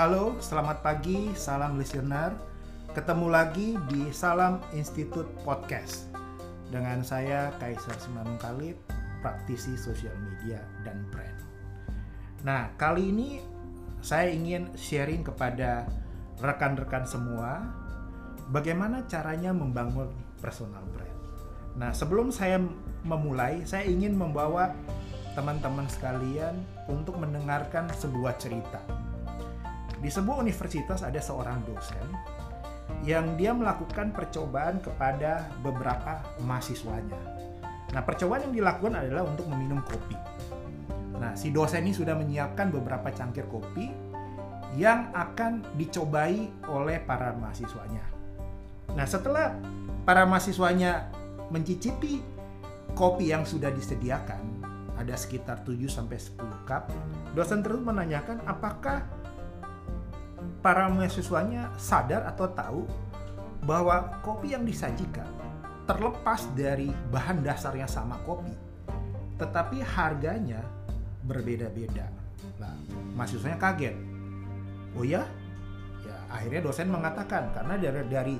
[0.00, 2.32] Halo, selamat pagi, salam listener.
[2.96, 6.08] Ketemu lagi di Salam Institute Podcast
[6.72, 8.80] dengan saya Kaisar Simanung Khalid,
[9.20, 11.36] praktisi sosial media dan brand.
[12.48, 13.44] Nah, kali ini
[14.00, 15.84] saya ingin sharing kepada
[16.40, 17.60] rekan-rekan semua
[18.48, 20.08] bagaimana caranya membangun
[20.40, 21.20] personal brand.
[21.76, 22.56] Nah, sebelum saya
[23.04, 24.72] memulai, saya ingin membawa
[25.36, 26.56] teman-teman sekalian
[26.88, 28.80] untuk mendengarkan sebuah cerita.
[30.00, 32.08] Di sebuah universitas ada seorang dosen
[33.04, 37.20] yang dia melakukan percobaan kepada beberapa mahasiswanya.
[37.92, 40.16] Nah, percobaan yang dilakukan adalah untuk meminum kopi.
[41.20, 43.92] Nah, si dosen ini sudah menyiapkan beberapa cangkir kopi
[44.78, 48.04] yang akan dicobai oleh para mahasiswanya.
[48.96, 49.52] Nah, setelah
[50.08, 51.12] para mahasiswanya
[51.52, 52.22] mencicipi
[52.96, 54.64] kopi yang sudah disediakan,
[54.96, 56.88] ada sekitar 7 sampai 10 cup,
[57.32, 59.04] dosen terus menanyakan apakah
[60.60, 62.80] para mahasiswanya sadar atau tahu
[63.64, 65.28] bahwa kopi yang disajikan
[65.84, 68.54] terlepas dari bahan dasarnya sama kopi,
[69.36, 70.62] tetapi harganya
[71.26, 72.06] berbeda-beda.
[72.62, 72.72] Nah,
[73.18, 73.96] mahasiswanya kaget.
[74.94, 75.26] Oh ya?
[76.06, 78.36] Ya, akhirnya dosen mengatakan karena dari dari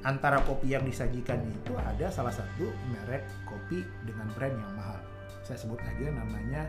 [0.00, 5.00] antara kopi yang disajikan itu ada salah satu merek kopi dengan brand yang mahal.
[5.44, 6.64] Saya sebut aja namanya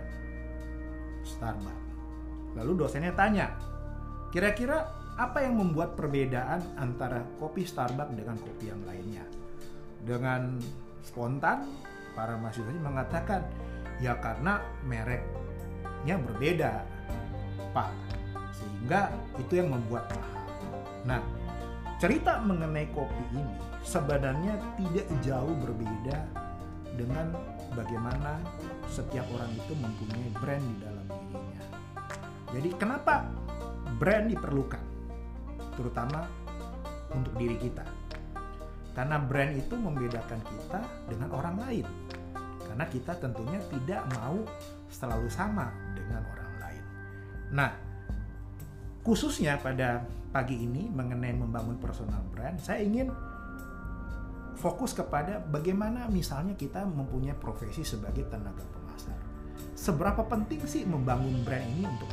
[1.23, 1.87] Starbucks.
[2.59, 3.47] Lalu dosennya tanya,
[4.31, 4.87] Kira-kira
[5.19, 9.27] apa yang membuat perbedaan antara kopi Starbucks dengan kopi yang lainnya?
[10.07, 10.55] Dengan
[11.03, 11.67] spontan,
[12.15, 13.43] para mahasiswa mengatakan,
[13.99, 16.87] ya karena mereknya berbeda,
[17.75, 17.91] Pak.
[18.55, 20.47] Sehingga itu yang membuat mahal.
[21.03, 21.21] Nah,
[21.99, 23.43] cerita mengenai kopi ini
[23.83, 26.17] sebenarnya tidak jauh berbeda
[26.95, 27.35] dengan
[27.75, 28.39] bagaimana
[28.87, 31.61] setiap orang itu mempunyai brand di dalam dirinya.
[32.51, 33.27] Jadi kenapa
[34.01, 34.81] brand diperlukan,
[35.77, 36.25] terutama
[37.13, 37.85] untuk diri kita.
[38.97, 41.85] Karena brand itu membedakan kita dengan orang lain.
[42.65, 44.41] Karena kita tentunya tidak mau
[44.89, 46.83] selalu sama dengan orang lain.
[47.53, 47.71] Nah,
[49.05, 50.01] khususnya pada
[50.33, 53.13] pagi ini mengenai membangun personal brand, saya ingin
[54.57, 59.19] fokus kepada bagaimana misalnya kita mempunyai profesi sebagai tenaga pemasar.
[59.77, 62.09] Seberapa penting sih membangun brand ini untuk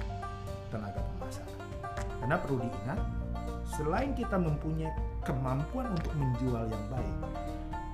[0.68, 1.17] tenaga pemasar?
[2.18, 3.00] Karena perlu diingat,
[3.68, 4.90] selain kita mempunyai
[5.22, 7.16] kemampuan untuk menjual yang baik,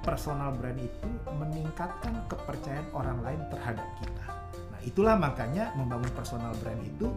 [0.05, 4.27] personal brand itu meningkatkan kepercayaan orang lain terhadap kita.
[4.73, 7.09] Nah, itulah makanya membangun personal brand itu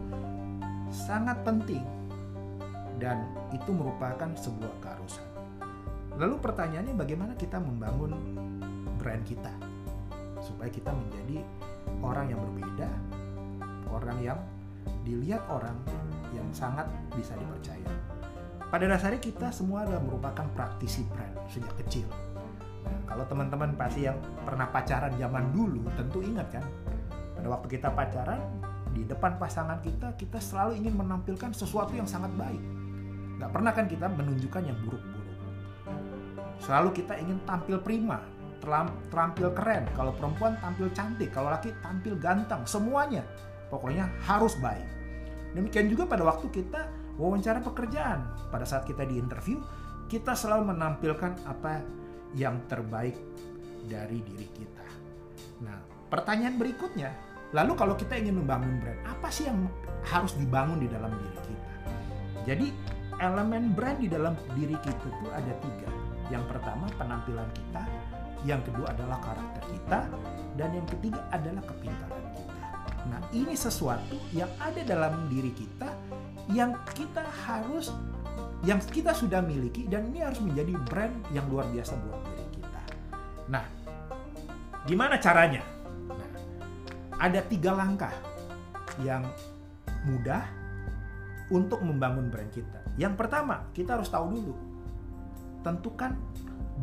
[0.88, 1.84] sangat penting
[2.98, 5.26] dan itu merupakan sebuah keharusan.
[6.18, 8.16] Lalu pertanyaannya bagaimana kita membangun
[8.98, 9.54] brand kita
[10.42, 11.46] supaya kita menjadi
[12.02, 12.90] orang yang berbeda,
[13.92, 14.40] orang yang
[15.06, 15.76] dilihat orang
[16.34, 16.88] yang sangat
[17.18, 17.90] bisa dipercaya.
[18.70, 22.06] Pada dasarnya kita semua adalah merupakan praktisi brand sejak kecil.
[22.86, 24.14] Nah, kalau teman-teman pasti yang
[24.46, 26.64] pernah pacaran zaman dulu tentu ingat kan,
[27.34, 28.38] pada waktu kita pacaran
[28.94, 32.62] di depan pasangan kita kita selalu ingin menampilkan sesuatu yang sangat baik.
[33.38, 35.38] Gak pernah kan kita menunjukkan yang buruk-buruk.
[36.58, 38.18] Selalu kita ingin tampil prima,
[39.08, 39.86] terampil keren.
[39.94, 43.22] Kalau perempuan tampil cantik, kalau laki tampil ganteng, semuanya
[43.70, 44.84] pokoknya harus baik.
[45.56, 48.48] Demikian juga pada waktu kita wawancara pekerjaan.
[48.48, 49.58] Pada saat kita di interview,
[50.08, 51.84] kita selalu menampilkan apa
[52.32, 53.18] yang terbaik
[53.84, 54.86] dari diri kita.
[55.66, 57.10] Nah, pertanyaan berikutnya,
[57.52, 59.68] lalu kalau kita ingin membangun brand, apa sih yang
[60.06, 61.72] harus dibangun di dalam diri kita?
[62.48, 62.66] Jadi,
[63.18, 65.90] elemen brand di dalam diri kita itu ada tiga.
[66.30, 67.82] Yang pertama penampilan kita,
[68.46, 70.00] yang kedua adalah karakter kita,
[70.54, 72.54] dan yang ketiga adalah kepintaran kita.
[73.08, 75.88] Nah, ini sesuatu yang ada dalam diri kita
[76.52, 77.92] yang kita harus
[78.66, 82.82] yang kita sudah miliki dan ini harus menjadi brand yang luar biasa buat diri kita.
[83.46, 83.64] Nah,
[84.82, 85.62] gimana caranya?
[86.10, 86.30] Nah,
[87.22, 88.10] ada tiga langkah
[88.98, 89.22] yang
[90.10, 90.42] mudah
[91.54, 92.82] untuk membangun brand kita.
[92.98, 94.54] Yang pertama, kita harus tahu dulu
[95.62, 96.14] tentukan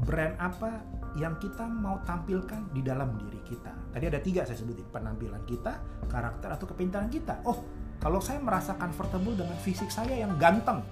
[0.04, 0.84] brand apa
[1.16, 3.72] yang kita mau tampilkan di dalam diri kita.
[3.96, 5.80] Tadi ada tiga saya sebutin, penampilan kita,
[6.12, 7.40] karakter atau kepintaran kita.
[7.48, 7.64] Oh,
[8.06, 10.86] kalau saya merasa comfortable dengan fisik saya yang ganteng,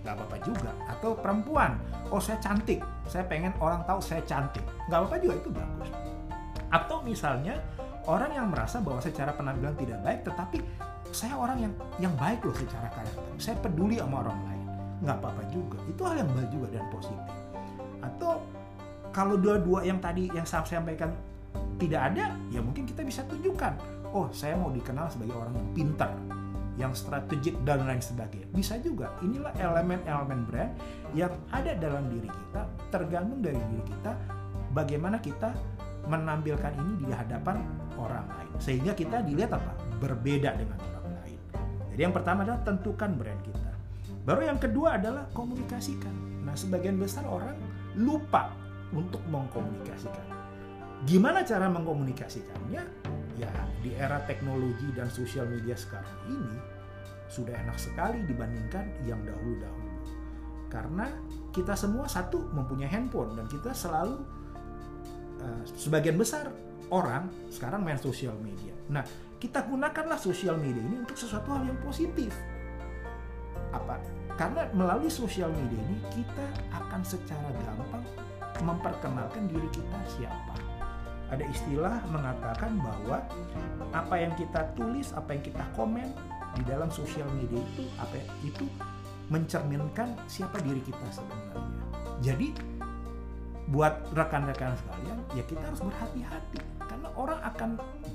[0.00, 0.72] nggak apa-apa juga.
[0.88, 1.76] Atau perempuan,
[2.08, 5.92] oh saya cantik, saya pengen orang tahu saya cantik, nggak apa-apa juga itu bagus.
[6.72, 7.60] Atau misalnya
[8.08, 10.58] orang yang merasa bahwa secara penampilan tidak baik, tetapi
[11.12, 14.64] saya orang yang yang baik loh secara karakter, saya peduli sama orang lain,
[15.04, 15.76] nggak apa-apa juga.
[15.84, 17.32] Itu hal yang baik juga dan positif.
[18.00, 18.40] Atau
[19.12, 21.12] kalau dua-dua yang tadi yang saya sampaikan
[21.76, 23.76] tidak ada, ya mungkin kita bisa tunjukkan.
[24.16, 26.16] Oh, saya mau dikenal sebagai orang yang pintar.
[26.76, 28.48] Yang strategik dan lain sebagainya.
[28.52, 29.12] Bisa juga.
[29.24, 30.72] Inilah elemen-elemen brand
[31.16, 32.62] yang ada dalam diri kita,
[32.92, 34.12] tergantung dari diri kita
[34.76, 35.56] bagaimana kita
[36.06, 37.64] menampilkan ini di hadapan
[37.96, 38.52] orang lain.
[38.60, 39.72] Sehingga kita dilihat apa?
[39.98, 41.40] Berbeda dengan orang lain.
[41.96, 43.72] Jadi yang pertama adalah tentukan brand kita.
[44.26, 46.44] Baru yang kedua adalah komunikasikan.
[46.44, 47.56] Nah, sebagian besar orang
[47.96, 48.52] lupa
[48.92, 50.26] untuk mengkomunikasikan.
[51.06, 53.05] Gimana cara mengkomunikasikannya?
[53.36, 53.52] Ya,
[53.84, 56.56] di era teknologi dan sosial media sekarang ini
[57.28, 59.92] sudah enak sekali dibandingkan yang dahulu-dahulu.
[60.72, 61.06] Karena
[61.52, 64.24] kita semua satu mempunyai handphone dan kita selalu
[65.44, 66.48] uh, sebagian besar
[66.88, 68.72] orang sekarang main sosial media.
[68.88, 69.04] Nah,
[69.36, 72.32] kita gunakanlah sosial media ini untuk sesuatu hal yang positif.
[73.74, 74.00] Apa?
[74.40, 78.04] Karena melalui sosial media ini kita akan secara gampang
[78.64, 80.65] memperkenalkan diri kita siapa
[81.30, 83.18] ada istilah mengatakan bahwa
[83.90, 86.08] apa yang kita tulis, apa yang kita komen
[86.56, 88.64] di dalam sosial media itu apa itu
[89.28, 91.84] mencerminkan siapa diri kita sebenarnya.
[92.22, 92.48] Jadi
[93.66, 97.70] buat rekan-rekan sekalian, ya kita harus berhati-hati karena orang akan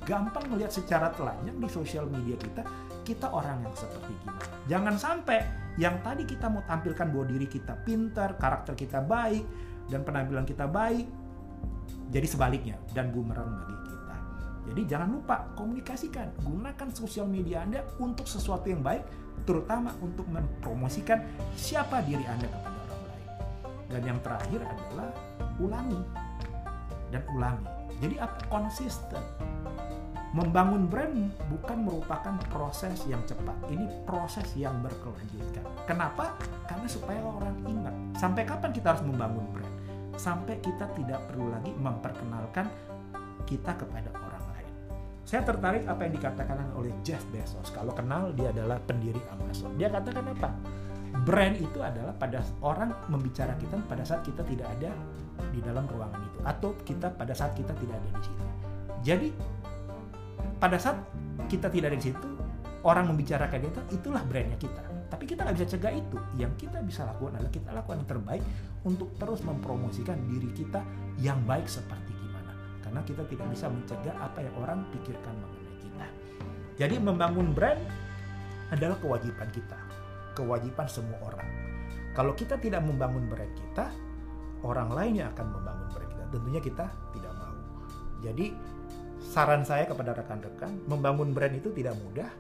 [0.07, 2.63] gampang melihat secara telanjang di sosial media kita
[3.03, 4.45] kita orang yang seperti gimana.
[4.71, 5.39] Jangan sampai
[5.75, 9.43] yang tadi kita mau tampilkan bahwa diri kita pintar, karakter kita baik
[9.91, 11.03] dan penampilan kita baik,
[12.11, 14.17] jadi sebaliknya dan bumerang bagi kita.
[14.71, 19.07] Jadi jangan lupa komunikasikan, gunakan sosial media Anda untuk sesuatu yang baik,
[19.47, 21.23] terutama untuk mempromosikan
[21.55, 23.29] siapa diri Anda kepada orang lain.
[23.89, 25.09] Dan yang terakhir adalah
[25.57, 26.01] ulangi
[27.15, 27.67] dan ulangi.
[28.03, 29.23] Jadi apa konsisten.
[30.31, 33.51] Membangun brand bukan merupakan proses yang cepat.
[33.67, 35.59] Ini proses yang berkelanjutan.
[35.83, 36.39] Kenapa?
[36.71, 37.91] Karena supaya orang ingat.
[38.15, 39.60] Sampai kapan kita harus membangun brand?
[40.15, 42.67] Sampai kita tidak perlu lagi memperkenalkan
[43.47, 44.73] kita kepada orang lain.
[45.27, 47.71] Saya tertarik apa yang dikatakan oleh Jeff Bezos.
[47.71, 49.75] Kalau kenal dia adalah pendiri Amazon.
[49.75, 50.49] Dia katakan apa?
[51.27, 54.91] Brand itu adalah pada orang membicara kita pada saat kita tidak ada
[55.51, 58.45] di dalam ruangan itu atau kita pada saat kita tidak ada di situ.
[59.01, 59.29] Jadi
[60.61, 60.97] pada saat
[61.51, 62.29] kita tidak ada di situ,
[62.87, 66.17] orang membicarakan kita itulah brandnya kita tapi kita nggak bisa cegah itu.
[66.39, 68.43] Yang kita bisa lakukan adalah kita lakukan yang terbaik
[68.87, 70.79] untuk terus mempromosikan diri kita
[71.19, 72.55] yang baik seperti gimana.
[72.79, 76.07] Karena kita tidak bisa mencegah apa yang orang pikirkan mengenai kita.
[76.79, 77.83] Jadi membangun brand
[78.71, 79.75] adalah kewajiban kita.
[80.31, 81.49] Kewajiban semua orang.
[82.15, 83.91] Kalau kita tidak membangun brand kita,
[84.63, 86.25] orang lain yang akan membangun brand kita.
[86.31, 87.55] Tentunya kita tidak mau.
[88.23, 88.55] Jadi
[89.19, 92.31] saran saya kepada rekan-rekan, membangun brand itu tidak mudah,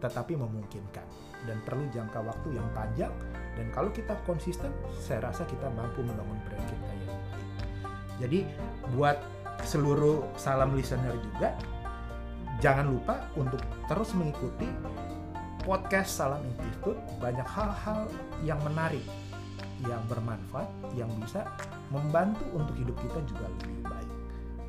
[0.00, 1.06] tetapi memungkinkan.
[1.44, 3.12] Dan perlu jangka waktu yang panjang.
[3.56, 7.48] Dan kalau kita konsisten saya rasa kita mampu membangun brand kita yang baik.
[8.20, 8.38] Jadi
[8.96, 9.16] buat
[9.64, 11.52] seluruh salam listener juga
[12.64, 14.68] jangan lupa untuk terus mengikuti
[15.64, 17.00] podcast Salam Institute.
[17.20, 18.08] Banyak hal-hal
[18.44, 19.04] yang menarik
[19.88, 21.48] yang bermanfaat yang bisa
[21.88, 24.12] membantu untuk hidup kita juga lebih baik.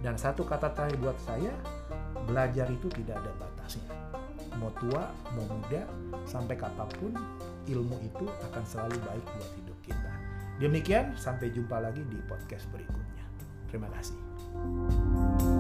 [0.02, 1.52] Dan satu kata terakhir buat saya
[2.26, 4.01] belajar itu tidak ada batasnya
[4.62, 5.84] mau tua mau muda
[6.30, 7.12] sampai kapan pun
[7.66, 10.12] ilmu itu akan selalu baik buat hidup kita.
[10.62, 13.26] Demikian sampai jumpa lagi di podcast berikutnya.
[13.68, 15.51] Terima kasih